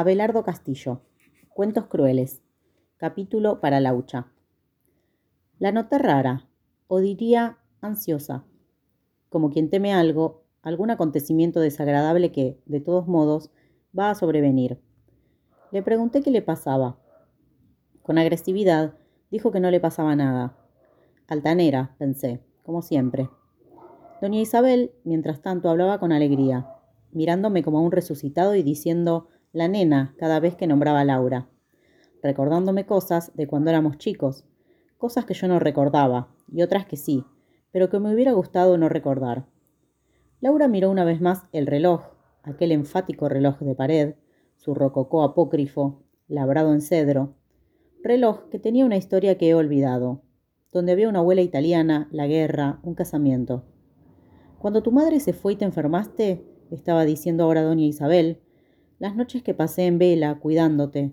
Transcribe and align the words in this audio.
Abelardo 0.00 0.44
Castillo. 0.44 1.00
Cuentos 1.54 1.86
crueles. 1.86 2.40
Capítulo 2.98 3.60
para 3.60 3.80
Laucha. 3.80 4.28
La 5.58 5.72
noté 5.72 5.98
rara, 5.98 6.48
o 6.86 7.00
diría 7.00 7.58
ansiosa, 7.80 8.44
como 9.28 9.50
quien 9.50 9.70
teme 9.70 9.92
algo, 9.92 10.44
algún 10.62 10.92
acontecimiento 10.92 11.58
desagradable 11.58 12.30
que, 12.30 12.60
de 12.66 12.78
todos 12.78 13.08
modos, 13.08 13.50
va 13.98 14.10
a 14.10 14.14
sobrevenir. 14.14 14.80
Le 15.72 15.82
pregunté 15.82 16.22
qué 16.22 16.30
le 16.30 16.42
pasaba. 16.42 17.00
Con 18.02 18.18
agresividad, 18.18 18.94
dijo 19.32 19.50
que 19.50 19.58
no 19.58 19.68
le 19.72 19.80
pasaba 19.80 20.14
nada. 20.14 20.56
Altanera, 21.26 21.96
pensé, 21.98 22.40
como 22.62 22.82
siempre. 22.82 23.30
Doña 24.22 24.38
Isabel, 24.38 24.92
mientras 25.02 25.42
tanto, 25.42 25.68
hablaba 25.68 25.98
con 25.98 26.12
alegría, 26.12 26.68
mirándome 27.10 27.64
como 27.64 27.78
a 27.78 27.82
un 27.82 27.90
resucitado 27.90 28.54
y 28.54 28.62
diciendo 28.62 29.26
la 29.58 29.68
nena 29.68 30.14
cada 30.18 30.38
vez 30.38 30.54
que 30.54 30.68
nombraba 30.68 31.00
a 31.00 31.04
Laura, 31.04 31.48
recordándome 32.22 32.86
cosas 32.86 33.34
de 33.34 33.48
cuando 33.48 33.70
éramos 33.70 33.98
chicos, 33.98 34.44
cosas 34.96 35.24
que 35.24 35.34
yo 35.34 35.48
no 35.48 35.58
recordaba 35.58 36.34
y 36.50 36.62
otras 36.62 36.86
que 36.86 36.96
sí, 36.96 37.24
pero 37.72 37.90
que 37.90 37.98
me 37.98 38.14
hubiera 38.14 38.32
gustado 38.32 38.78
no 38.78 38.88
recordar. 38.88 39.46
Laura 40.40 40.68
miró 40.68 40.90
una 40.90 41.04
vez 41.04 41.20
más 41.20 41.48
el 41.52 41.66
reloj, 41.66 42.02
aquel 42.44 42.70
enfático 42.70 43.28
reloj 43.28 43.58
de 43.58 43.74
pared, 43.74 44.14
su 44.56 44.74
rococó 44.74 45.24
apócrifo, 45.24 46.04
labrado 46.28 46.72
en 46.72 46.80
cedro, 46.80 47.34
reloj 48.02 48.48
que 48.50 48.60
tenía 48.60 48.86
una 48.86 48.96
historia 48.96 49.38
que 49.38 49.48
he 49.48 49.54
olvidado, 49.56 50.22
donde 50.72 50.92
había 50.92 51.08
una 51.08 51.18
abuela 51.18 51.42
italiana, 51.42 52.08
la 52.12 52.28
guerra, 52.28 52.78
un 52.84 52.94
casamiento. 52.94 53.64
Cuando 54.60 54.84
tu 54.84 54.92
madre 54.92 55.18
se 55.18 55.32
fue 55.32 55.54
y 55.54 55.56
te 55.56 55.64
enfermaste, 55.64 56.44
estaba 56.70 57.04
diciendo 57.04 57.42
ahora 57.42 57.62
doña 57.62 57.84
Isabel, 57.84 58.40
las 58.98 59.14
noches 59.14 59.42
que 59.42 59.54
pasé 59.54 59.86
en 59.86 59.98
vela, 59.98 60.38
cuidándote. 60.40 61.12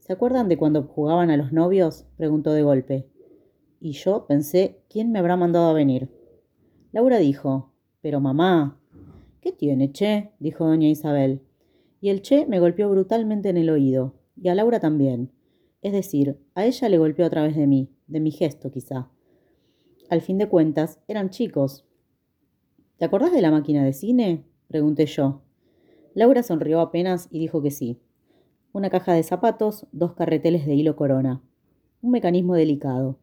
¿Se 0.00 0.12
acuerdan 0.12 0.48
de 0.48 0.56
cuando 0.56 0.82
jugaban 0.82 1.30
a 1.30 1.36
los 1.36 1.52
novios? 1.52 2.06
preguntó 2.16 2.52
de 2.52 2.62
golpe. 2.62 3.08
Y 3.80 3.92
yo 3.92 4.26
pensé, 4.26 4.82
¿quién 4.88 5.12
me 5.12 5.18
habrá 5.18 5.36
mandado 5.36 5.70
a 5.70 5.72
venir? 5.72 6.10
Laura 6.92 7.18
dijo, 7.18 7.72
pero 8.00 8.20
mamá. 8.20 8.78
¿Qué 9.40 9.52
tiene, 9.52 9.92
Che? 9.92 10.32
dijo 10.38 10.66
doña 10.66 10.88
Isabel. 10.88 11.40
Y 12.00 12.10
el 12.10 12.20
Che 12.22 12.46
me 12.46 12.60
golpeó 12.60 12.90
brutalmente 12.90 13.48
en 13.48 13.56
el 13.56 13.70
oído, 13.70 14.14
y 14.36 14.48
a 14.48 14.54
Laura 14.54 14.78
también. 14.78 15.32
Es 15.80 15.92
decir, 15.92 16.38
a 16.54 16.64
ella 16.64 16.88
le 16.88 16.98
golpeó 16.98 17.26
a 17.26 17.30
través 17.30 17.56
de 17.56 17.66
mí, 17.66 17.90
de 18.06 18.20
mi 18.20 18.30
gesto 18.30 18.70
quizá. 18.70 19.10
Al 20.10 20.20
fin 20.20 20.36
de 20.38 20.48
cuentas, 20.48 21.00
eran 21.08 21.30
chicos. 21.30 21.86
¿Te 22.98 23.04
acordás 23.04 23.32
de 23.32 23.40
la 23.40 23.50
máquina 23.50 23.84
de 23.84 23.92
cine? 23.92 24.44
pregunté 24.68 25.06
yo. 25.06 25.41
Laura 26.14 26.42
sonrió 26.42 26.80
apenas 26.80 27.28
y 27.30 27.38
dijo 27.38 27.62
que 27.62 27.70
sí. 27.70 28.00
Una 28.72 28.90
caja 28.90 29.12
de 29.12 29.22
zapatos, 29.22 29.86
dos 29.92 30.14
carreteles 30.14 30.66
de 30.66 30.74
hilo 30.74 30.96
corona. 30.96 31.42
Un 32.00 32.10
mecanismo 32.10 32.54
delicado. 32.54 33.18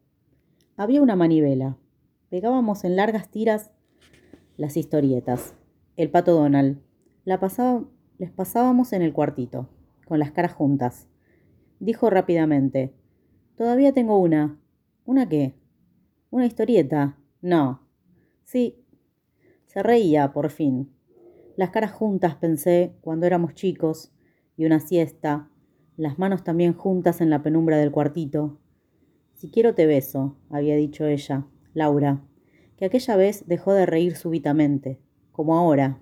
Había 0.76 1.02
una 1.02 1.16
manivela. 1.16 1.76
Pegábamos 2.30 2.84
en 2.84 2.96
largas 2.96 3.30
tiras 3.30 3.70
las 4.56 4.76
historietas. 4.76 5.54
El 5.96 6.10
pato 6.10 6.32
Donald. 6.32 6.80
La 7.24 7.38
les 8.18 8.30
pasábamos 8.30 8.92
en 8.92 9.02
el 9.02 9.12
cuartito, 9.12 9.68
con 10.06 10.18
las 10.18 10.32
caras 10.32 10.52
juntas. 10.52 11.06
Dijo 11.78 12.10
rápidamente. 12.10 12.94
Todavía 13.56 13.92
tengo 13.92 14.18
una. 14.18 14.58
¿Una 15.04 15.28
qué? 15.28 15.54
¿Una 16.30 16.46
historieta? 16.46 17.18
No. 17.40 17.80
Sí. 18.44 18.84
Se 19.66 19.82
reía, 19.82 20.32
por 20.32 20.50
fin. 20.50 20.90
Las 21.60 21.68
caras 21.68 21.92
juntas, 21.92 22.36
pensé, 22.36 22.94
cuando 23.02 23.26
éramos 23.26 23.52
chicos, 23.52 24.10
y 24.56 24.64
una 24.64 24.80
siesta, 24.80 25.50
las 25.98 26.18
manos 26.18 26.42
también 26.42 26.72
juntas 26.72 27.20
en 27.20 27.28
la 27.28 27.42
penumbra 27.42 27.76
del 27.76 27.90
cuartito. 27.90 28.58
Si 29.34 29.50
quiero 29.50 29.74
te 29.74 29.84
beso, 29.84 30.38
había 30.48 30.74
dicho 30.74 31.04
ella, 31.04 31.44
Laura, 31.74 32.24
que 32.78 32.86
aquella 32.86 33.14
vez 33.16 33.44
dejó 33.46 33.74
de 33.74 33.84
reír 33.84 34.16
súbitamente, 34.16 35.00
como 35.32 35.54
ahora, 35.54 36.00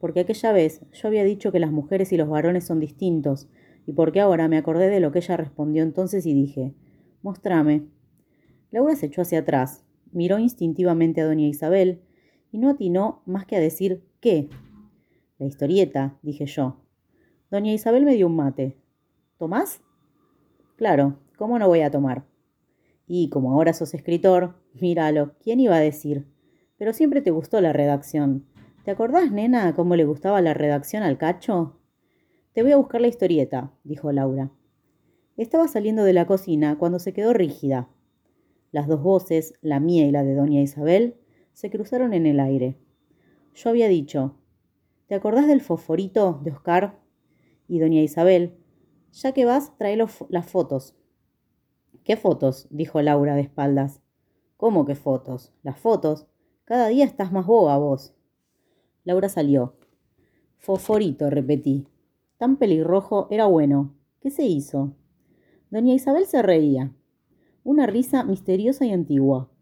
porque 0.00 0.20
aquella 0.20 0.52
vez 0.52 0.80
yo 0.94 1.08
había 1.08 1.24
dicho 1.24 1.52
que 1.52 1.60
las 1.60 1.72
mujeres 1.72 2.10
y 2.12 2.16
los 2.16 2.30
varones 2.30 2.64
son 2.64 2.80
distintos, 2.80 3.50
y 3.86 3.92
porque 3.92 4.22
ahora 4.22 4.48
me 4.48 4.56
acordé 4.56 4.88
de 4.88 5.00
lo 5.00 5.12
que 5.12 5.18
ella 5.18 5.36
respondió 5.36 5.82
entonces 5.82 6.24
y 6.24 6.32
dije, 6.32 6.72
Mostrame. 7.20 7.84
Laura 8.70 8.96
se 8.96 9.04
echó 9.04 9.20
hacia 9.20 9.40
atrás, 9.40 9.84
miró 10.10 10.38
instintivamente 10.38 11.20
a 11.20 11.26
doña 11.26 11.46
Isabel, 11.46 12.00
y 12.50 12.56
no 12.56 12.70
atinó 12.70 13.20
más 13.26 13.44
que 13.44 13.56
a 13.56 13.60
decir 13.60 14.02
¿qué? 14.20 14.48
La 15.38 15.46
historieta, 15.46 16.18
dije 16.22 16.46
yo. 16.46 16.76
Doña 17.50 17.72
Isabel 17.72 18.04
me 18.04 18.14
dio 18.14 18.26
un 18.26 18.36
mate. 18.36 18.76
¿Tomás? 19.38 19.82
Claro, 20.76 21.18
¿cómo 21.36 21.58
no 21.58 21.68
voy 21.68 21.82
a 21.82 21.90
tomar? 21.90 22.24
Y 23.06 23.28
como 23.28 23.52
ahora 23.52 23.72
sos 23.72 23.92
escritor, 23.92 24.54
míralo, 24.72 25.34
¿quién 25.42 25.60
iba 25.60 25.76
a 25.76 25.80
decir? 25.80 26.26
Pero 26.78 26.92
siempre 26.92 27.20
te 27.20 27.30
gustó 27.30 27.60
la 27.60 27.72
redacción. 27.72 28.46
¿Te 28.84 28.90
acordás, 28.90 29.30
nena, 29.30 29.74
cómo 29.74 29.94
le 29.94 30.04
gustaba 30.06 30.40
la 30.40 30.54
redacción 30.54 31.02
al 31.02 31.18
cacho? 31.18 31.78
Te 32.54 32.62
voy 32.62 32.72
a 32.72 32.78
buscar 32.78 33.02
la 33.02 33.08
historieta, 33.08 33.72
dijo 33.84 34.10
Laura. 34.12 34.50
Estaba 35.36 35.68
saliendo 35.68 36.04
de 36.04 36.14
la 36.14 36.26
cocina 36.26 36.78
cuando 36.78 36.98
se 36.98 37.12
quedó 37.12 37.34
rígida. 37.34 37.90
Las 38.72 38.88
dos 38.88 39.02
voces, 39.02 39.52
la 39.60 39.80
mía 39.80 40.06
y 40.06 40.10
la 40.10 40.24
de 40.24 40.34
doña 40.34 40.62
Isabel, 40.62 41.16
se 41.52 41.68
cruzaron 41.68 42.14
en 42.14 42.24
el 42.24 42.40
aire. 42.40 42.78
Yo 43.54 43.70
había 43.70 43.88
dicho, 43.88 44.35
¿Te 45.06 45.14
acordás 45.14 45.46
del 45.46 45.60
fosforito 45.60 46.40
de 46.42 46.50
Oscar? 46.50 46.98
Y 47.68 47.78
doña 47.78 48.00
Isabel, 48.00 48.56
ya 49.12 49.30
que 49.30 49.44
vas, 49.44 49.76
trae 49.78 49.96
las 49.96 50.50
fotos. 50.50 50.96
¿Qué 52.02 52.16
fotos? 52.16 52.66
dijo 52.70 53.00
Laura 53.00 53.36
de 53.36 53.42
espaldas. 53.42 54.02
¿Cómo 54.56 54.84
qué 54.84 54.96
fotos? 54.96 55.52
Las 55.62 55.78
fotos. 55.78 56.26
Cada 56.64 56.88
día 56.88 57.04
estás 57.04 57.30
más 57.30 57.46
boba 57.46 57.78
vos. 57.78 58.16
Laura 59.04 59.28
salió. 59.28 59.76
Fosforito, 60.56 61.30
repetí. 61.30 61.86
Tan 62.36 62.56
pelirrojo 62.56 63.28
era 63.30 63.46
bueno. 63.46 63.94
¿Qué 64.20 64.30
se 64.30 64.44
hizo? 64.44 64.96
Doña 65.70 65.94
Isabel 65.94 66.26
se 66.26 66.42
reía. 66.42 66.92
Una 67.62 67.86
risa 67.86 68.24
misteriosa 68.24 68.84
y 68.84 68.90
antigua. 68.90 69.52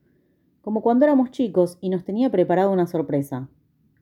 Como 0.63 0.81
cuando 0.81 1.05
éramos 1.05 1.33
chicos 1.33 1.77
y 1.83 1.91
nos 1.91 2.03
tenía 2.05 2.31
preparado 2.31 2.73
una 2.73 2.87
sorpresa 2.87 3.51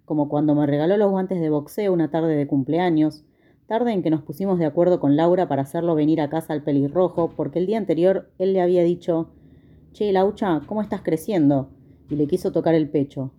como 0.04 0.28
cuando 0.28 0.54
me 0.54 0.66
regaló 0.66 0.96
los 0.96 1.10
guantes 1.10 1.40
de 1.40 1.50
boxeo 1.50 1.92
una 1.92 2.10
tarde 2.10 2.36
de 2.36 2.46
cumpleaños, 2.46 3.24
tarde 3.66 3.92
en 3.92 4.02
que 4.02 4.10
nos 4.10 4.22
pusimos 4.22 4.58
de 4.58 4.66
acuerdo 4.66 5.00
con 5.00 5.16
Laura 5.16 5.48
para 5.48 5.62
hacerlo 5.62 5.94
venir 5.94 6.20
a 6.20 6.28
casa 6.28 6.52
al 6.52 6.62
pelirrojo, 6.62 7.30
porque 7.36 7.58
el 7.58 7.66
día 7.66 7.78
anterior 7.78 8.30
él 8.38 8.52
le 8.52 8.60
había 8.60 8.82
dicho, 8.82 9.30
Che, 9.92 10.12
Laucha, 10.12 10.62
¿cómo 10.66 10.82
estás 10.82 11.02
creciendo? 11.02 11.70
y 12.12 12.16
le 12.16 12.26
quiso 12.26 12.52
tocar 12.52 12.74
el 12.74 12.90
pecho. 12.90 13.32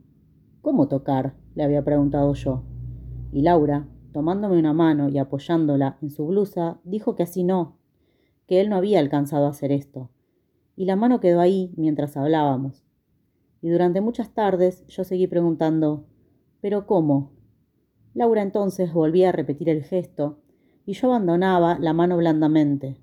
¿Cómo 0.62 0.88
tocar? 0.88 1.36
le 1.54 1.64
había 1.64 1.84
preguntado 1.84 2.34
yo. 2.34 2.64
Y 3.32 3.44
Laura, 3.44 3.88
tomándome 4.14 4.58
una 4.58 4.74
mano 4.74 5.10
y 5.10 5.20
apoyándola 5.20 5.98
en 6.02 6.10
su 6.10 6.26
blusa, 6.26 6.80
dijo 6.84 7.16
que 7.16 7.22
así 7.22 7.44
no, 7.44 7.78
que 8.48 8.62
él 8.62 8.70
no 8.70 8.76
había 8.78 9.00
alcanzado 9.00 9.46
a 9.46 9.50
hacer 9.50 9.72
esto. 9.72 10.10
Y 10.76 10.86
la 10.86 10.96
mano 10.96 11.20
quedó 11.20 11.40
ahí 11.40 11.72
mientras 11.78 12.18
hablábamos. 12.18 12.84
Y 13.62 13.70
durante 13.70 14.02
muchas 14.02 14.34
tardes 14.34 14.84
yo 14.88 15.04
seguí 15.04 15.28
preguntando, 15.28 16.08
pero 16.64 16.88
¿cómo? 16.88 17.34
Laura 18.14 18.42
entonces 18.42 18.94
volvía 18.94 19.30
a 19.30 19.32
repetir 19.34 19.68
el 19.68 19.84
gesto, 19.84 20.40
y 20.86 20.94
yo 20.94 21.10
abandonaba 21.10 21.78
la 21.78 21.92
mano 21.92 22.16
blandamente, 22.16 22.96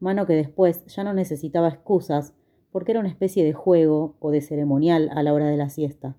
mano 0.00 0.24
que 0.24 0.32
después 0.32 0.86
ya 0.86 1.04
no 1.04 1.12
necesitaba 1.12 1.68
excusas, 1.68 2.32
porque 2.72 2.92
era 2.92 3.00
una 3.00 3.10
especie 3.10 3.44
de 3.44 3.52
juego 3.52 4.16
o 4.20 4.30
de 4.30 4.40
ceremonial 4.40 5.10
a 5.12 5.22
la 5.22 5.34
hora 5.34 5.48
de 5.48 5.58
la 5.58 5.68
siesta, 5.68 6.16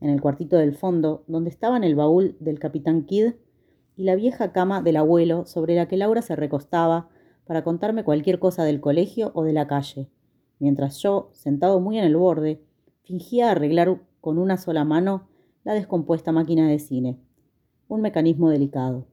en 0.00 0.08
el 0.08 0.20
cuartito 0.20 0.56
del 0.56 0.72
fondo, 0.72 1.24
donde 1.26 1.50
estaban 1.50 1.82
el 1.82 1.96
baúl 1.96 2.36
del 2.38 2.60
capitán 2.60 3.06
Kidd 3.06 3.32
y 3.96 4.04
la 4.04 4.14
vieja 4.14 4.52
cama 4.52 4.82
del 4.82 4.98
abuelo 4.98 5.46
sobre 5.46 5.74
la 5.74 5.88
que 5.88 5.96
Laura 5.96 6.22
se 6.22 6.36
recostaba 6.36 7.08
para 7.44 7.64
contarme 7.64 8.04
cualquier 8.04 8.38
cosa 8.38 8.62
del 8.62 8.80
colegio 8.80 9.32
o 9.34 9.42
de 9.42 9.52
la 9.52 9.66
calle, 9.66 10.08
mientras 10.60 11.02
yo, 11.02 11.30
sentado 11.32 11.80
muy 11.80 11.98
en 11.98 12.04
el 12.04 12.16
borde, 12.16 12.62
fingía 13.02 13.50
arreglar 13.50 14.00
con 14.20 14.38
una 14.38 14.58
sola 14.58 14.84
mano 14.84 15.28
la 15.64 15.74
descompuesta 15.74 16.32
máquina 16.32 16.68
de 16.68 16.78
cine. 16.78 17.18
Un 17.88 18.00
mecanismo 18.00 18.48
delicado. 18.50 19.06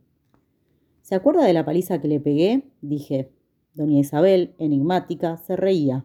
¿Se 1.02 1.16
acuerda 1.16 1.44
de 1.44 1.54
la 1.54 1.66
paliza 1.66 2.00
que 2.00 2.08
le 2.08 2.20
pegué? 2.20 2.64
dije. 2.82 3.32
Doña 3.74 4.00
Isabel, 4.00 4.56
enigmática, 4.58 5.38
se 5.38 5.56
reía, 5.56 6.04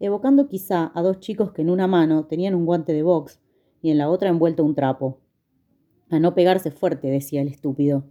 evocando 0.00 0.48
quizá 0.48 0.90
a 0.94 1.02
dos 1.02 1.20
chicos 1.20 1.52
que 1.52 1.60
en 1.60 1.68
una 1.68 1.86
mano 1.86 2.24
tenían 2.24 2.54
un 2.54 2.64
guante 2.64 2.94
de 2.94 3.02
box 3.02 3.40
y 3.82 3.90
en 3.90 3.98
la 3.98 4.08
otra 4.08 4.30
envuelto 4.30 4.64
un 4.64 4.74
trapo. 4.74 5.18
A 6.08 6.18
no 6.18 6.34
pegarse 6.34 6.70
fuerte, 6.70 7.08
decía 7.08 7.42
el 7.42 7.48
estúpido. 7.48 8.04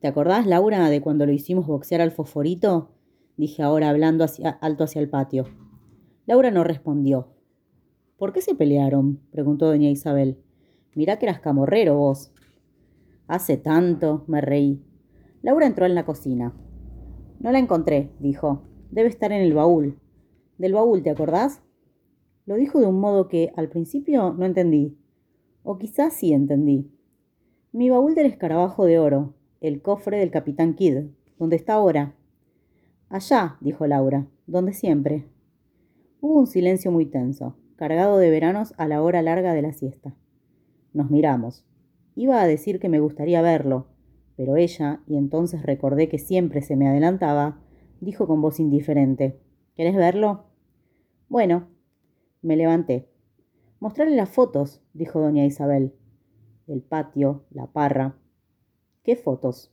¿Te 0.00 0.06
acordás, 0.06 0.46
Laura, 0.46 0.88
de 0.88 1.00
cuando 1.00 1.26
lo 1.26 1.32
hicimos 1.32 1.66
boxear 1.66 2.00
al 2.00 2.12
fosforito? 2.12 2.90
dije 3.36 3.62
ahora 3.62 3.88
hablando 3.88 4.24
alto 4.60 4.84
hacia 4.84 5.00
el 5.00 5.08
patio. 5.08 5.46
Laura 6.26 6.50
no 6.50 6.62
respondió. 6.62 7.28
¿Por 8.16 8.32
qué 8.32 8.40
se 8.40 8.54
pelearon? 8.54 9.20
preguntó 9.32 9.66
doña 9.66 9.90
Isabel. 9.90 10.38
Mirá 10.98 11.16
que 11.20 11.26
eras 11.26 11.38
camorrero 11.38 11.96
vos. 11.96 12.32
Hace 13.28 13.56
tanto, 13.56 14.24
me 14.26 14.40
reí. 14.40 14.82
Laura 15.42 15.64
entró 15.64 15.86
en 15.86 15.94
la 15.94 16.04
cocina. 16.04 16.52
No 17.38 17.52
la 17.52 17.60
encontré, 17.60 18.10
dijo. 18.18 18.64
Debe 18.90 19.08
estar 19.08 19.30
en 19.30 19.40
el 19.40 19.54
baúl. 19.54 20.00
¿Del 20.58 20.72
baúl 20.72 21.04
te 21.04 21.10
acordás? 21.10 21.62
Lo 22.46 22.56
dijo 22.56 22.80
de 22.80 22.86
un 22.86 22.98
modo 22.98 23.28
que 23.28 23.52
al 23.54 23.68
principio 23.68 24.34
no 24.36 24.44
entendí. 24.44 24.98
O 25.62 25.78
quizás 25.78 26.14
sí 26.14 26.32
entendí. 26.32 26.90
Mi 27.70 27.90
baúl 27.90 28.16
del 28.16 28.26
escarabajo 28.26 28.84
de 28.84 28.98
oro, 28.98 29.34
el 29.60 29.80
cofre 29.82 30.18
del 30.18 30.32
capitán 30.32 30.74
Kidd, 30.74 31.10
¿dónde 31.38 31.54
está 31.54 31.74
ahora? 31.74 32.16
Allá, 33.08 33.56
dijo 33.60 33.86
Laura, 33.86 34.26
donde 34.48 34.72
siempre. 34.72 35.28
Hubo 36.20 36.40
un 36.40 36.48
silencio 36.48 36.90
muy 36.90 37.06
tenso, 37.06 37.54
cargado 37.76 38.18
de 38.18 38.30
veranos 38.30 38.74
a 38.78 38.88
la 38.88 39.00
hora 39.00 39.22
larga 39.22 39.54
de 39.54 39.62
la 39.62 39.72
siesta. 39.72 40.16
Nos 40.92 41.10
miramos. 41.10 41.66
Iba 42.14 42.40
a 42.40 42.46
decir 42.46 42.80
que 42.80 42.88
me 42.88 43.00
gustaría 43.00 43.42
verlo, 43.42 43.86
pero 44.36 44.56
ella, 44.56 45.00
y 45.06 45.16
entonces 45.16 45.62
recordé 45.62 46.08
que 46.08 46.18
siempre 46.18 46.62
se 46.62 46.76
me 46.76 46.88
adelantaba, 46.88 47.60
dijo 48.00 48.26
con 48.26 48.40
voz 48.40 48.60
indiferente 48.60 49.40
¿Querés 49.74 49.94
verlo? 49.94 50.46
Bueno. 51.28 51.68
Me 52.42 52.56
levanté. 52.56 53.08
Mostrarle 53.78 54.16
las 54.16 54.28
fotos, 54.28 54.82
dijo 54.92 55.20
doña 55.20 55.44
Isabel. 55.44 55.94
El 56.66 56.82
patio, 56.82 57.44
la 57.50 57.68
parra. 57.68 58.16
¿Qué 59.04 59.14
fotos? 59.14 59.72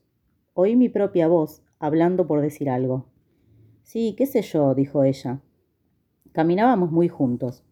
Oí 0.53 0.75
mi 0.75 0.89
propia 0.89 1.27
voz, 1.27 1.63
hablando 1.79 2.27
por 2.27 2.41
decir 2.41 2.69
algo. 2.69 3.07
Sí, 3.81 4.13
qué 4.17 4.25
sé 4.27 4.41
yo, 4.43 4.75
dijo 4.75 5.03
ella. 5.03 5.41
Caminábamos 6.31 6.91
muy 6.91 7.07
juntos. 7.07 7.63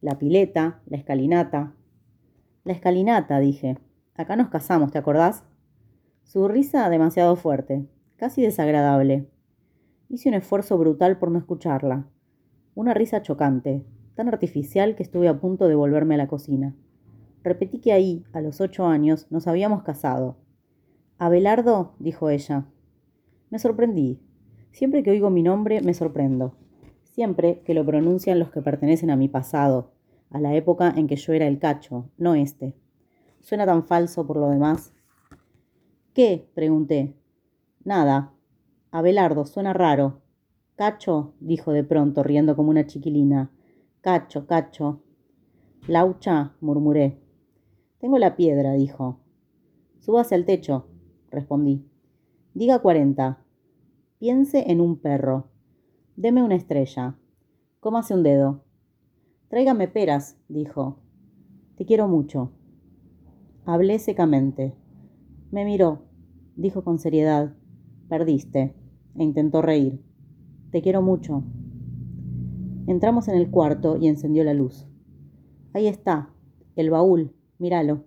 La 0.00 0.18
pileta, 0.18 0.80
la 0.86 0.96
escalinata. 0.96 1.74
La 2.62 2.74
escalinata, 2.74 3.38
dije. 3.38 3.78
Acá 4.14 4.36
nos 4.36 4.50
casamos, 4.50 4.90
¿te 4.90 4.98
acordás? 4.98 5.44
Su 6.24 6.46
risa 6.46 6.90
demasiado 6.90 7.34
fuerte, 7.36 7.86
casi 8.16 8.42
desagradable. 8.42 9.26
Hice 10.10 10.28
un 10.28 10.34
esfuerzo 10.34 10.76
brutal 10.76 11.18
por 11.18 11.30
no 11.30 11.38
escucharla. 11.38 12.06
Una 12.74 12.92
risa 12.92 13.22
chocante, 13.22 13.86
tan 14.14 14.28
artificial 14.28 14.94
que 14.94 15.02
estuve 15.02 15.28
a 15.28 15.40
punto 15.40 15.68
de 15.68 15.74
volverme 15.74 16.16
a 16.16 16.18
la 16.18 16.28
cocina. 16.28 16.76
Repetí 17.42 17.78
que 17.78 17.94
ahí, 17.94 18.24
a 18.34 18.42
los 18.42 18.60
ocho 18.60 18.84
años, 18.86 19.26
nos 19.30 19.46
habíamos 19.46 19.82
casado. 19.82 20.36
Abelardo, 21.16 21.94
dijo 21.98 22.28
ella. 22.28 22.66
Me 23.48 23.58
sorprendí. 23.58 24.20
Siempre 24.70 25.02
que 25.02 25.12
oigo 25.12 25.30
mi 25.30 25.42
nombre 25.42 25.80
me 25.80 25.94
sorprendo. 25.94 26.56
Siempre 27.04 27.62
que 27.64 27.72
lo 27.72 27.86
pronuncian 27.86 28.38
los 28.38 28.50
que 28.50 28.60
pertenecen 28.60 29.10
a 29.10 29.16
mi 29.16 29.28
pasado, 29.28 29.92
a 30.30 30.40
la 30.40 30.54
época 30.54 30.92
en 30.96 31.06
que 31.06 31.16
yo 31.16 31.32
era 31.32 31.46
el 31.46 31.58
cacho, 31.58 32.08
no 32.16 32.34
este. 32.34 32.74
Suena 33.40 33.66
tan 33.66 33.84
falso 33.84 34.26
por 34.26 34.36
lo 34.36 34.48
demás. 34.48 34.92
¿Qué? 36.14 36.48
pregunté. 36.54 37.16
Nada. 37.84 38.32
Abelardo, 38.90 39.44
suena 39.44 39.72
raro. 39.72 40.22
Cacho, 40.76 41.34
dijo 41.40 41.72
de 41.72 41.84
pronto, 41.84 42.22
riendo 42.22 42.56
como 42.56 42.70
una 42.70 42.86
chiquilina. 42.86 43.50
Cacho, 44.00 44.46
cacho. 44.46 45.02
Laucha, 45.86 46.54
murmuré. 46.60 47.18
Tengo 47.98 48.18
la 48.18 48.36
piedra, 48.36 48.72
dijo. 48.72 49.20
Súbase 49.98 50.34
al 50.34 50.44
techo, 50.46 50.86
respondí. 51.30 51.86
Diga 52.54 52.80
cuarenta. 52.80 53.44
Piense 54.18 54.70
en 54.70 54.80
un 54.80 54.98
perro. 54.98 55.48
Deme 56.16 56.42
una 56.42 56.54
estrella. 56.54 57.16
Cómase 57.80 58.14
un 58.14 58.22
dedo. 58.22 58.64
Tráigame 59.50 59.88
peras, 59.88 60.38
dijo. 60.48 61.00
Te 61.76 61.84
quiero 61.84 62.06
mucho. 62.06 62.52
Hablé 63.64 63.98
secamente. 63.98 64.76
Me 65.50 65.64
miró, 65.64 66.04
dijo 66.54 66.84
con 66.84 67.00
seriedad. 67.00 67.56
Perdiste. 68.08 68.76
E 69.16 69.24
intentó 69.24 69.60
reír. 69.60 70.00
Te 70.70 70.82
quiero 70.82 71.02
mucho. 71.02 71.42
Entramos 72.86 73.26
en 73.26 73.34
el 73.34 73.50
cuarto 73.50 73.96
y 73.96 74.06
encendió 74.06 74.44
la 74.44 74.54
luz. 74.54 74.86
Ahí 75.72 75.88
está, 75.88 76.32
el 76.76 76.90
baúl, 76.90 77.34
míralo. 77.58 78.04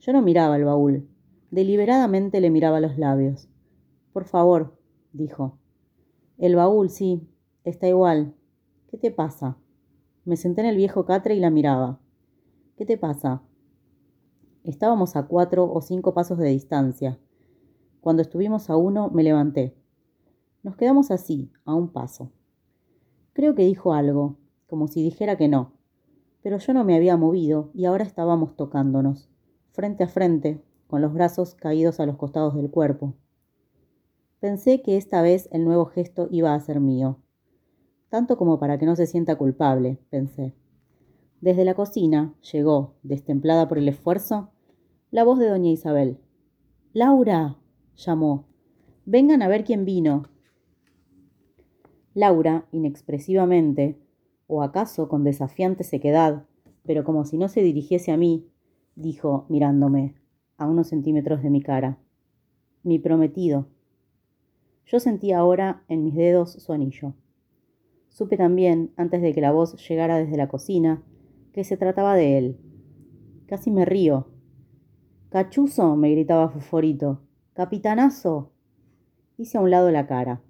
Yo 0.00 0.12
no 0.12 0.20
miraba 0.20 0.56
el 0.56 0.66
baúl. 0.66 1.08
Deliberadamente 1.50 2.38
le 2.42 2.50
miraba 2.50 2.80
los 2.80 2.98
labios. 2.98 3.48
Por 4.12 4.26
favor, 4.26 4.78
dijo. 5.14 5.58
El 6.36 6.54
baúl, 6.54 6.90
sí, 6.90 7.26
está 7.64 7.88
igual. 7.88 8.34
¿Qué 8.88 8.98
te 8.98 9.10
pasa? 9.10 9.56
Me 10.30 10.36
senté 10.36 10.60
en 10.60 10.68
el 10.68 10.76
viejo 10.76 11.06
catre 11.06 11.34
y 11.34 11.40
la 11.40 11.50
miraba. 11.50 11.98
¿Qué 12.76 12.86
te 12.86 12.96
pasa? 12.96 13.42
Estábamos 14.62 15.16
a 15.16 15.26
cuatro 15.26 15.68
o 15.68 15.80
cinco 15.80 16.14
pasos 16.14 16.38
de 16.38 16.50
distancia. 16.50 17.18
Cuando 18.00 18.22
estuvimos 18.22 18.70
a 18.70 18.76
uno, 18.76 19.10
me 19.10 19.24
levanté. 19.24 19.74
Nos 20.62 20.76
quedamos 20.76 21.10
así, 21.10 21.50
a 21.64 21.74
un 21.74 21.88
paso. 21.88 22.30
Creo 23.32 23.56
que 23.56 23.64
dijo 23.64 23.92
algo, 23.92 24.36
como 24.68 24.86
si 24.86 25.02
dijera 25.02 25.36
que 25.36 25.48
no, 25.48 25.72
pero 26.42 26.58
yo 26.58 26.74
no 26.74 26.84
me 26.84 26.94
había 26.94 27.16
movido 27.16 27.72
y 27.74 27.86
ahora 27.86 28.04
estábamos 28.04 28.54
tocándonos, 28.54 29.28
frente 29.72 30.04
a 30.04 30.08
frente, 30.08 30.62
con 30.86 31.02
los 31.02 31.12
brazos 31.12 31.56
caídos 31.56 31.98
a 31.98 32.06
los 32.06 32.16
costados 32.16 32.54
del 32.54 32.70
cuerpo. 32.70 33.14
Pensé 34.38 34.80
que 34.80 34.96
esta 34.96 35.22
vez 35.22 35.48
el 35.50 35.64
nuevo 35.64 35.86
gesto 35.86 36.28
iba 36.30 36.54
a 36.54 36.60
ser 36.60 36.78
mío. 36.78 37.18
Tanto 38.10 38.36
como 38.36 38.58
para 38.58 38.76
que 38.78 38.86
no 38.86 38.96
se 38.96 39.06
sienta 39.06 39.36
culpable, 39.36 39.98
pensé. 40.10 40.52
Desde 41.40 41.64
la 41.64 41.74
cocina 41.74 42.34
llegó, 42.52 42.96
destemplada 43.02 43.68
por 43.68 43.78
el 43.78 43.88
esfuerzo, 43.88 44.50
la 45.10 45.24
voz 45.24 45.38
de 45.38 45.48
doña 45.48 45.70
Isabel. 45.70 46.18
Laura. 46.92 47.56
llamó. 47.96 48.46
Vengan 49.06 49.42
a 49.42 49.48
ver 49.48 49.64
quién 49.64 49.84
vino. 49.84 50.28
Laura, 52.14 52.66
inexpresivamente, 52.72 53.96
o 54.48 54.62
acaso 54.62 55.08
con 55.08 55.22
desafiante 55.22 55.84
sequedad, 55.84 56.44
pero 56.84 57.04
como 57.04 57.24
si 57.24 57.38
no 57.38 57.48
se 57.48 57.62
dirigiese 57.62 58.10
a 58.10 58.16
mí, 58.16 58.48
dijo, 58.96 59.46
mirándome, 59.48 60.16
a 60.56 60.66
unos 60.66 60.88
centímetros 60.88 61.42
de 61.42 61.50
mi 61.50 61.62
cara. 61.62 61.98
Mi 62.82 62.98
prometido. 62.98 63.68
Yo 64.84 64.98
sentí 64.98 65.30
ahora 65.30 65.84
en 65.86 66.02
mis 66.02 66.16
dedos 66.16 66.52
su 66.52 66.72
anillo. 66.72 67.14
Supe 68.10 68.36
también, 68.36 68.92
antes 68.96 69.22
de 69.22 69.32
que 69.32 69.40
la 69.40 69.52
voz 69.52 69.76
llegara 69.88 70.18
desde 70.18 70.36
la 70.36 70.48
cocina, 70.48 71.02
que 71.52 71.64
se 71.64 71.76
trataba 71.76 72.14
de 72.14 72.36
él. 72.36 72.58
Casi 73.46 73.70
me 73.70 73.84
río. 73.84 74.26
Cachuzo, 75.30 75.96
me 75.96 76.10
gritaba 76.10 76.50
Foforito. 76.50 77.22
Capitanazo. 77.54 78.52
Hice 79.38 79.56
a 79.56 79.60
un 79.60 79.70
lado 79.70 79.90
la 79.90 80.06
cara. 80.06 80.42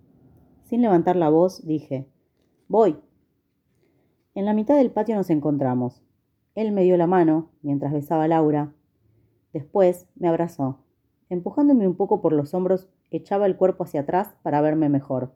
Sin 0.65 0.83
levantar 0.83 1.17
la 1.17 1.29
voz, 1.29 1.65
dije, 1.67 2.09
Voy. 2.67 2.99
En 4.35 4.45
la 4.45 4.55
mitad 4.55 4.77
del 4.77 4.91
patio 4.91 5.17
nos 5.17 5.31
encontramos. 5.31 6.03
Él 6.55 6.73
me 6.73 6.83
dio 6.83 6.97
la 6.97 7.07
mano 7.07 7.51
mientras 7.63 7.93
besaba 7.93 8.25
a 8.25 8.29
Laura. 8.29 8.73
Después 9.53 10.09
me 10.17 10.29
abrazó. 10.29 10.79
Empujándome 11.29 11.87
un 11.87 11.97
poco 11.97 12.21
por 12.21 12.33
los 12.33 12.55
hombros, 12.55 12.89
echaba 13.11 13.47
el 13.47 13.57
cuerpo 13.57 13.85
hacia 13.85 14.01
atrás 14.01 14.35
para 14.43 14.61
verme 14.61 14.89
mejor. 14.89 15.33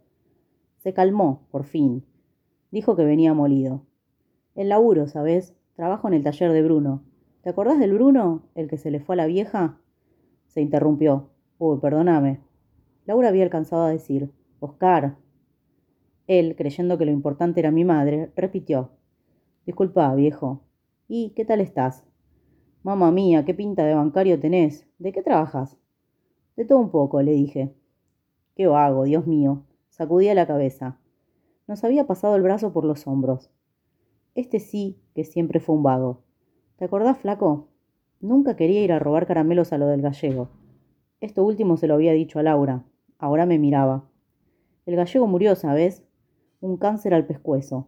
Se 0.78 0.92
calmó, 0.92 1.46
por 1.50 1.64
fin. 1.64 2.04
Dijo 2.74 2.96
que 2.96 3.04
venía 3.04 3.34
molido. 3.34 3.86
El 4.56 4.70
laburo, 4.70 5.06
¿sabes? 5.06 5.54
Trabajo 5.76 6.08
en 6.08 6.14
el 6.14 6.24
taller 6.24 6.50
de 6.50 6.60
Bruno. 6.60 7.04
¿Te 7.40 7.50
acordás 7.50 7.78
del 7.78 7.92
Bruno, 7.92 8.48
el 8.56 8.66
que 8.66 8.78
se 8.78 8.90
le 8.90 8.98
fue 8.98 9.14
a 9.14 9.18
la 9.18 9.26
vieja? 9.26 9.78
Se 10.48 10.60
interrumpió. 10.60 11.30
Uy, 11.58 11.78
perdóname. 11.78 12.40
Laura 13.06 13.28
había 13.28 13.44
alcanzado 13.44 13.84
a 13.84 13.90
decir, 13.90 14.32
Oscar. 14.58 15.16
Él, 16.26 16.56
creyendo 16.56 16.98
que 16.98 17.04
lo 17.04 17.12
importante 17.12 17.60
era 17.60 17.70
mi 17.70 17.84
madre, 17.84 18.32
repitió, 18.34 18.90
Disculpa, 19.64 20.12
viejo. 20.16 20.64
¿Y 21.06 21.30
qué 21.36 21.44
tal 21.44 21.60
estás? 21.60 22.04
Mamá 22.82 23.12
mía, 23.12 23.44
qué 23.44 23.54
pinta 23.54 23.84
de 23.84 23.94
bancario 23.94 24.40
tenés. 24.40 24.84
¿De 24.98 25.12
qué 25.12 25.22
trabajas? 25.22 25.78
De 26.56 26.64
todo 26.64 26.80
un 26.80 26.90
poco, 26.90 27.22
le 27.22 27.34
dije. 27.34 27.72
Qué 28.56 28.66
vago, 28.66 29.04
Dios 29.04 29.28
mío. 29.28 29.62
Sacudía 29.90 30.34
la 30.34 30.48
cabeza. 30.48 30.98
Nos 31.66 31.82
había 31.82 32.06
pasado 32.06 32.36
el 32.36 32.42
brazo 32.42 32.72
por 32.74 32.84
los 32.84 33.06
hombros. 33.06 33.50
Este 34.34 34.60
sí 34.60 34.98
que 35.14 35.24
siempre 35.24 35.60
fue 35.60 35.74
un 35.74 35.82
vago. 35.82 36.20
¿Te 36.76 36.84
acordás, 36.84 37.16
flaco? 37.16 37.68
Nunca 38.20 38.54
quería 38.54 38.82
ir 38.82 38.92
a 38.92 38.98
robar 38.98 39.26
caramelos 39.26 39.72
a 39.72 39.78
lo 39.78 39.86
del 39.86 40.02
gallego. 40.02 40.50
Esto 41.20 41.42
último 41.42 41.78
se 41.78 41.86
lo 41.86 41.94
había 41.94 42.12
dicho 42.12 42.38
a 42.38 42.42
Laura. 42.42 42.84
Ahora 43.18 43.46
me 43.46 43.58
miraba. 43.58 44.04
El 44.84 44.96
gallego 44.96 45.26
murió, 45.26 45.56
¿sabes? 45.56 46.04
Un 46.60 46.76
cáncer 46.76 47.14
al 47.14 47.26
pescuezo. 47.26 47.86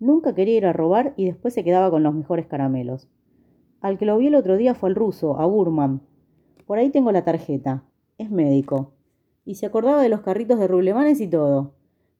Nunca 0.00 0.34
quería 0.34 0.58
ir 0.58 0.66
a 0.66 0.74
robar 0.74 1.14
y 1.16 1.24
después 1.24 1.54
se 1.54 1.64
quedaba 1.64 1.90
con 1.90 2.02
los 2.02 2.14
mejores 2.14 2.46
caramelos. 2.46 3.08
Al 3.80 3.96
que 3.96 4.04
lo 4.04 4.18
vi 4.18 4.26
el 4.26 4.34
otro 4.34 4.58
día 4.58 4.74
fue 4.74 4.90
al 4.90 4.96
ruso, 4.96 5.40
a 5.40 5.46
Burman. 5.46 6.02
Por 6.66 6.78
ahí 6.78 6.90
tengo 6.90 7.10
la 7.10 7.24
tarjeta. 7.24 7.84
Es 8.18 8.30
médico. 8.30 8.92
Y 9.46 9.54
se 9.54 9.64
acordaba 9.64 10.02
de 10.02 10.10
los 10.10 10.20
carritos 10.20 10.58
de 10.58 10.68
rublemanes 10.68 11.22
y 11.22 11.28
todo. 11.28 11.77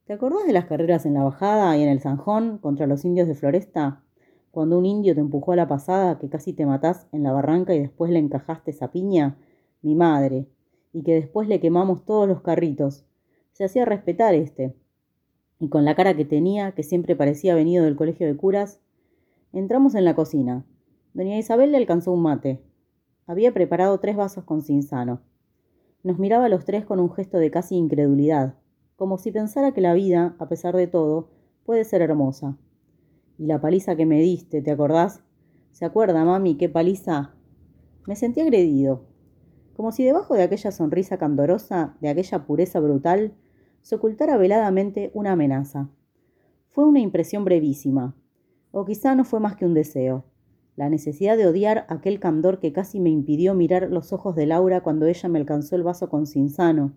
¿Te 0.09 0.15
acordás 0.15 0.47
de 0.47 0.55
las 0.55 0.65
carreras 0.65 1.05
en 1.05 1.13
la 1.13 1.23
bajada 1.23 1.77
y 1.77 1.83
en 1.83 1.91
el 1.91 2.01
Zanjón 2.01 2.57
contra 2.57 2.87
los 2.87 3.05
indios 3.05 3.29
de 3.29 3.35
Floresta? 3.35 4.03
Cuando 4.51 4.79
un 4.79 4.87
indio 4.87 5.13
te 5.13 5.21
empujó 5.21 5.53
a 5.53 5.57
la 5.57 5.69
pasada 5.69 6.19
que 6.19 6.31
casi 6.31 6.55
te 6.55 6.65
matás 6.65 7.07
en 7.13 7.23
la 7.23 7.33
barranca 7.33 7.75
y 7.75 7.79
después 7.79 8.11
le 8.11 8.19
encajaste 8.19 8.71
esa 8.71 8.91
piña? 8.91 9.37
Mi 9.83 9.95
madre. 9.95 10.49
y 10.95 11.03
que 11.03 11.13
después 11.13 11.47
le 11.47 11.61
quemamos 11.61 12.07
todos 12.07 12.27
los 12.27 12.41
carritos. 12.41 13.05
Se 13.53 13.65
hacía 13.65 13.85
respetar 13.85 14.33
este. 14.33 14.75
Y 15.61 15.69
con 15.69 15.85
la 15.85 15.95
cara 15.95 16.17
que 16.17 16.25
tenía, 16.25 16.73
que 16.73 16.85
siempre 16.85 17.15
parecía 17.15 17.55
venido 17.55 17.85
del 17.85 17.95
colegio 17.95 18.27
de 18.27 18.35
curas, 18.35 18.81
entramos 19.53 19.95
en 19.95 20.07
la 20.07 20.15
cocina. 20.15 20.65
Doña 21.13 21.37
Isabel 21.37 21.71
le 21.71 21.77
alcanzó 21.77 22.13
un 22.13 22.23
mate. 22.23 22.63
Había 23.27 23.53
preparado 23.53 24.01
tres 24.01 24.17
vasos 24.17 24.45
con 24.45 24.63
cinzano. 24.63 25.21
Nos 26.03 26.19
miraba 26.19 26.47
a 26.47 26.49
los 26.49 26.65
tres 26.65 26.87
con 26.87 26.99
un 26.99 27.13
gesto 27.13 27.37
de 27.37 27.51
casi 27.51 27.77
incredulidad, 27.77 28.55
como 28.99 29.17
si 29.17 29.31
pensara 29.31 29.71
que 29.71 29.81
la 29.81 29.95
vida, 29.95 30.35
a 30.41 30.49
pesar 30.49 30.75
de 30.75 30.89
todo, 30.89 31.31
puede 31.65 31.85
ser 31.85 32.03
hermosa. 32.03 32.59
Y 33.39 33.47
la 33.47 33.61
paliza 33.61 33.95
que 33.95 34.07
me 34.07 34.19
diste, 34.21 34.61
¿te 34.61 34.73
acordás? 34.73 35.23
¿Se 35.71 35.85
acuerda, 35.85 36.25
mami, 36.25 36.57
qué 36.57 36.69
paliza? 36.69 37.33
Me 38.09 38.17
sentí 38.17 38.41
agredido, 38.41 39.05
como 39.75 39.93
si 39.93 40.03
debajo 40.03 40.35
de 40.35 40.43
aquella 40.43 40.73
sonrisa 40.73 41.17
candorosa, 41.17 41.97
de 42.01 42.09
aquella 42.09 42.45
pureza 42.45 42.81
brutal, 42.81 43.35
se 43.83 43.95
ocultara 43.95 44.37
veladamente 44.37 45.13
una 45.15 45.31
amenaza. 45.31 45.89
Fue 46.71 46.85
una 46.85 46.99
impresión 46.99 47.45
brevísima, 47.45 48.17
o 48.73 48.85
quizá 48.85 49.15
no 49.15 49.25
fue 49.25 49.39
más 49.39 49.55
que 49.55 49.65
un 49.65 49.75
deseo, 49.75 50.25
la 50.75 50.89
necesidad 50.89 51.37
de 51.37 51.47
odiar 51.47 51.87
aquel 51.89 52.19
candor 52.19 52.59
que 52.59 52.73
casi 52.73 52.99
me 52.99 53.11
impidió 53.11 53.55
mirar 53.55 53.93
los 53.93 54.13
ojos 54.13 54.35
de 54.35 54.47
Laura 54.47 54.83
cuando 54.83 55.07
ella 55.07 55.29
me 55.29 55.39
alcanzó 55.39 55.77
el 55.77 55.85
vaso 55.85 56.09
con 56.09 56.27
cinzano, 56.27 56.95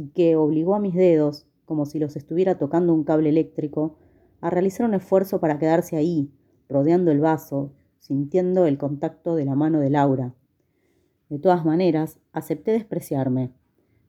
y 0.00 0.08
que 0.12 0.34
obligó 0.34 0.74
a 0.74 0.80
mis 0.80 0.94
dedos, 0.94 1.46
como 1.66 1.84
si 1.84 1.98
los 1.98 2.16
estuviera 2.16 2.56
tocando 2.56 2.94
un 2.94 3.04
cable 3.04 3.28
eléctrico, 3.28 3.98
a 4.40 4.48
realizar 4.48 4.86
un 4.86 4.94
esfuerzo 4.94 5.40
para 5.40 5.58
quedarse 5.58 5.94
ahí, 5.96 6.32
rodeando 6.70 7.10
el 7.10 7.20
vaso, 7.20 7.74
sintiendo 7.98 8.64
el 8.64 8.78
contacto 8.78 9.34
de 9.34 9.44
la 9.44 9.54
mano 9.54 9.78
de 9.78 9.90
Laura. 9.90 10.34
De 11.28 11.38
todas 11.38 11.66
maneras, 11.66 12.18
acepté 12.32 12.72
despreciarme, 12.72 13.52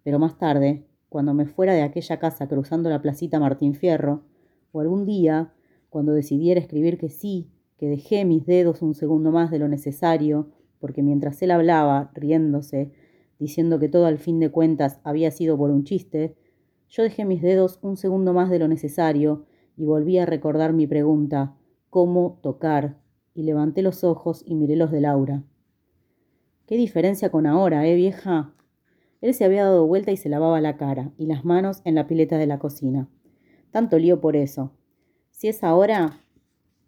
pero 0.01 0.17
más 0.17 0.37
tarde, 0.37 0.87
cuando 1.09 1.33
me 1.33 1.45
fuera 1.45 1.73
de 1.73 1.81
aquella 1.81 2.19
casa 2.19 2.47
cruzando 2.47 2.89
la 2.89 3.01
placita 3.01 3.41
Martín 3.41 3.75
Fierro, 3.75 4.23
o 4.71 4.79
algún 4.79 5.05
día, 5.05 5.51
cuando 5.89 6.13
decidiera 6.13 6.61
escribir 6.61 6.97
que 6.97 7.09
sí, 7.09 7.49
que 7.77 7.89
dejé 7.89 8.23
mis 8.23 8.45
dedos 8.45 8.81
un 8.81 8.93
segundo 8.93 9.33
más 9.33 9.51
de 9.51 9.59
lo 9.59 9.67
necesario, 9.67 10.47
porque 10.79 11.03
mientras 11.03 11.41
él 11.41 11.51
hablaba, 11.51 12.11
riéndose, 12.13 12.93
diciendo 13.41 13.79
que 13.79 13.89
todo 13.89 14.05
al 14.05 14.19
fin 14.19 14.39
de 14.39 14.51
cuentas 14.51 14.99
había 15.03 15.31
sido 15.31 15.57
por 15.57 15.71
un 15.71 15.83
chiste, 15.83 16.35
yo 16.89 17.01
dejé 17.01 17.25
mis 17.25 17.41
dedos 17.41 17.79
un 17.81 17.97
segundo 17.97 18.33
más 18.33 18.51
de 18.51 18.59
lo 18.59 18.67
necesario 18.67 19.47
y 19.75 19.83
volví 19.85 20.19
a 20.19 20.27
recordar 20.27 20.73
mi 20.73 20.85
pregunta, 20.85 21.57
¿cómo 21.89 22.39
tocar? 22.43 22.99
Y 23.33 23.41
levanté 23.41 23.81
los 23.81 24.03
ojos 24.03 24.43
y 24.45 24.53
miré 24.53 24.75
los 24.75 24.91
de 24.91 25.01
Laura. 25.01 25.43
Qué 26.67 26.77
diferencia 26.77 27.31
con 27.31 27.47
ahora, 27.47 27.87
¿eh, 27.87 27.95
vieja? 27.95 28.53
Él 29.21 29.33
se 29.33 29.43
había 29.43 29.63
dado 29.63 29.87
vuelta 29.87 30.11
y 30.11 30.17
se 30.17 30.29
lavaba 30.29 30.61
la 30.61 30.77
cara 30.77 31.11
y 31.17 31.25
las 31.25 31.43
manos 31.43 31.81
en 31.83 31.95
la 31.95 32.05
pileta 32.05 32.37
de 32.37 32.45
la 32.45 32.59
cocina. 32.59 33.09
Tanto 33.71 33.97
lío 33.97 34.21
por 34.21 34.35
eso. 34.35 34.71
Si 35.31 35.47
es 35.47 35.63
ahora, 35.63 36.19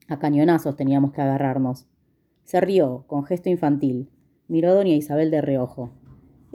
a 0.07 0.19
cañonazos 0.19 0.75
teníamos 0.75 1.13
que 1.13 1.21
agarrarnos. 1.21 1.87
Se 2.43 2.61
rió, 2.61 3.05
con 3.07 3.23
gesto 3.23 3.49
infantil. 3.49 4.11
Miró 4.47 4.69
a 4.69 4.73
doña 4.73 4.93
Isabel 4.93 5.31
de 5.31 5.41
reojo. 5.41 6.02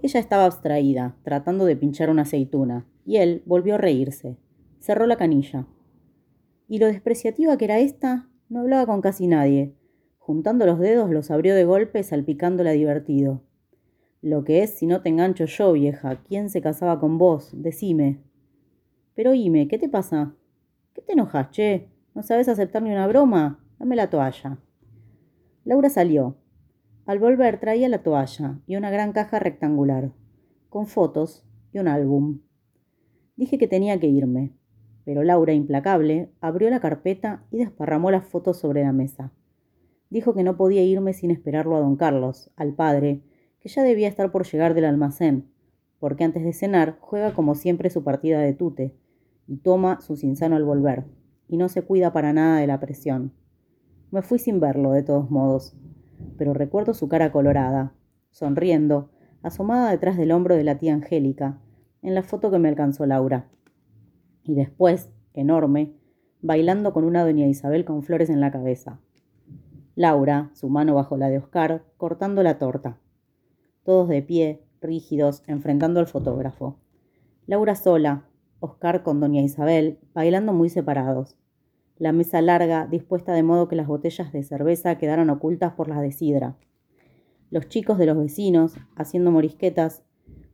Ella 0.02 0.20
estaba 0.20 0.44
abstraída, 0.44 1.16
tratando 1.22 1.64
de 1.64 1.76
pinchar 1.76 2.10
una 2.10 2.22
aceituna, 2.22 2.86
y 3.04 3.16
él 3.16 3.42
volvió 3.46 3.74
a 3.74 3.78
reírse. 3.78 4.38
Cerró 4.78 5.06
la 5.06 5.16
canilla. 5.16 5.66
Y 6.68 6.78
lo 6.78 6.86
despreciativa 6.86 7.56
que 7.56 7.64
era 7.64 7.78
esta, 7.78 8.28
no 8.48 8.60
hablaba 8.60 8.86
con 8.86 9.00
casi 9.00 9.26
nadie, 9.26 9.74
Juntando 10.28 10.66
los 10.66 10.78
dedos 10.78 11.08
los 11.08 11.30
abrió 11.30 11.54
de 11.54 11.64
golpe, 11.64 12.02
salpicándola 12.02 12.72
divertido. 12.72 13.40
Lo 14.20 14.44
que 14.44 14.62
es 14.62 14.74
si 14.74 14.86
no 14.86 15.00
te 15.00 15.08
engancho 15.08 15.46
yo, 15.46 15.72
vieja. 15.72 16.22
¿Quién 16.22 16.50
se 16.50 16.60
casaba 16.60 17.00
con 17.00 17.16
vos? 17.16 17.48
Decime. 17.54 18.20
Pero 19.14 19.30
oíme, 19.30 19.68
¿qué 19.68 19.78
te 19.78 19.88
pasa? 19.88 20.34
¿Qué 20.92 21.00
te 21.00 21.14
enojas, 21.14 21.50
che? 21.50 21.88
¿No 22.14 22.22
sabes 22.22 22.46
aceptar 22.46 22.82
ni 22.82 22.90
una 22.90 23.06
broma? 23.06 23.64
Dame 23.78 23.96
la 23.96 24.10
toalla. 24.10 24.58
Laura 25.64 25.88
salió. 25.88 26.36
Al 27.08 27.20
volver 27.20 27.58
traía 27.58 27.88
la 27.88 28.02
toalla 28.02 28.60
y 28.66 28.76
una 28.76 28.90
gran 28.90 29.12
caja 29.12 29.38
rectangular, 29.38 30.12
con 30.68 30.86
fotos 30.86 31.42
y 31.72 31.78
un 31.78 31.88
álbum. 31.88 32.40
Dije 33.34 33.56
que 33.56 33.66
tenía 33.66 33.98
que 33.98 34.08
irme, 34.08 34.52
pero 35.06 35.22
Laura, 35.22 35.54
implacable, 35.54 36.30
abrió 36.42 36.68
la 36.68 36.80
carpeta 36.80 37.46
y 37.50 37.56
desparramó 37.56 38.10
las 38.10 38.26
fotos 38.26 38.58
sobre 38.58 38.82
la 38.82 38.92
mesa. 38.92 39.32
Dijo 40.10 40.34
que 40.34 40.44
no 40.44 40.58
podía 40.58 40.82
irme 40.82 41.14
sin 41.14 41.30
esperarlo 41.30 41.76
a 41.76 41.80
don 41.80 41.96
Carlos, 41.96 42.50
al 42.56 42.74
padre, 42.74 43.22
que 43.58 43.70
ya 43.70 43.82
debía 43.82 44.08
estar 44.08 44.30
por 44.30 44.44
llegar 44.44 44.74
del 44.74 44.84
almacén, 44.84 45.48
porque 46.00 46.24
antes 46.24 46.44
de 46.44 46.52
cenar 46.52 46.98
juega 47.00 47.32
como 47.32 47.54
siempre 47.54 47.88
su 47.88 48.04
partida 48.04 48.40
de 48.40 48.52
tute, 48.52 48.94
y 49.46 49.56
toma 49.56 50.02
su 50.02 50.18
cinsano 50.18 50.56
al 50.56 50.64
volver, 50.64 51.06
y 51.48 51.56
no 51.56 51.70
se 51.70 51.80
cuida 51.80 52.12
para 52.12 52.34
nada 52.34 52.60
de 52.60 52.66
la 52.66 52.80
presión. 52.80 53.32
Me 54.10 54.20
fui 54.20 54.38
sin 54.38 54.60
verlo, 54.60 54.92
de 54.92 55.02
todos 55.02 55.30
modos, 55.30 55.74
pero 56.36 56.54
recuerdo 56.54 56.94
su 56.94 57.08
cara 57.08 57.32
colorada, 57.32 57.92
sonriendo, 58.30 59.10
asomada 59.42 59.90
detrás 59.90 60.16
del 60.16 60.32
hombro 60.32 60.56
de 60.56 60.64
la 60.64 60.78
tía 60.78 60.94
Angélica, 60.94 61.60
en 62.02 62.14
la 62.14 62.22
foto 62.22 62.50
que 62.50 62.58
me 62.58 62.68
alcanzó 62.68 63.06
Laura. 63.06 63.48
Y 64.42 64.54
después, 64.54 65.12
enorme, 65.34 65.94
bailando 66.40 66.92
con 66.92 67.04
una 67.04 67.24
doña 67.24 67.46
Isabel 67.46 67.84
con 67.84 68.02
flores 68.02 68.30
en 68.30 68.40
la 68.40 68.50
cabeza. 68.50 69.00
Laura, 69.94 70.50
su 70.54 70.68
mano 70.68 70.94
bajo 70.94 71.16
la 71.16 71.28
de 71.28 71.38
Oscar, 71.38 71.84
cortando 71.96 72.42
la 72.42 72.58
torta. 72.58 72.98
Todos 73.84 74.08
de 74.08 74.22
pie, 74.22 74.62
rígidos, 74.80 75.42
enfrentando 75.46 75.98
al 75.98 76.06
fotógrafo. 76.06 76.78
Laura 77.46 77.74
sola, 77.74 78.24
Oscar 78.60 79.02
con 79.02 79.20
doña 79.20 79.42
Isabel, 79.42 79.98
bailando 80.14 80.52
muy 80.52 80.68
separados. 80.68 81.36
La 81.98 82.12
mesa 82.12 82.40
larga, 82.40 82.86
dispuesta 82.86 83.32
de 83.32 83.42
modo 83.42 83.66
que 83.66 83.74
las 83.74 83.88
botellas 83.88 84.32
de 84.32 84.44
cerveza 84.44 84.98
quedaron 84.98 85.30
ocultas 85.30 85.72
por 85.72 85.88
las 85.88 86.00
de 86.00 86.12
sidra. 86.12 86.56
Los 87.50 87.66
chicos 87.68 87.98
de 87.98 88.06
los 88.06 88.16
vecinos, 88.16 88.76
haciendo 88.94 89.32
morisquetas, 89.32 90.04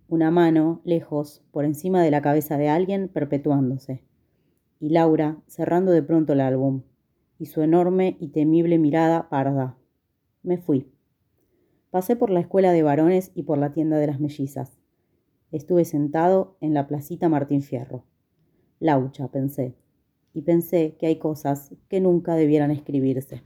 una 0.09 0.31
mano, 0.31 0.81
lejos, 0.85 1.43
por 1.51 1.67
encima 1.67 2.03
de 2.03 2.11
la 2.11 2.23
cabeza 2.23 2.57
de 2.57 2.71
alguien, 2.71 3.09
perpetuándose. 3.09 4.03
Y 4.81 4.89
Laura, 4.89 5.37
cerrando 5.47 5.93
de 5.93 6.03
pronto 6.03 6.33
el 6.33 6.41
álbum 6.41 6.83
y 7.39 7.47
su 7.47 7.61
enorme 7.61 8.17
y 8.21 8.29
temible 8.29 8.79
mirada 8.79 9.29
parda. 9.29 9.77
Me 10.43 10.57
fui. 10.57 10.91
Pasé 11.91 12.17
por 12.17 12.31
la 12.31 12.41
escuela 12.41 12.73
de 12.73 12.83
varones 12.83 13.33
y 13.35 13.43
por 13.43 13.59
la 13.59 13.73
tienda 13.73 13.99
de 13.99 14.07
las 14.07 14.19
mellizas. 14.19 14.79
Estuve 15.53 15.85
sentado 15.85 16.57
en 16.63 16.73
la 16.73 16.87
placita 16.87 17.29
Martín 17.29 17.61
Fierro. 17.61 18.05
Laucha, 18.81 19.29
pensé. 19.29 19.75
Y 20.35 20.43
pensé 20.43 20.97
que 20.99 21.07
hay 21.07 21.19
cosas 21.19 21.75
que 21.89 22.01
nunca 22.01 22.35
debieran 22.35 22.71
escribirse. 22.71 23.43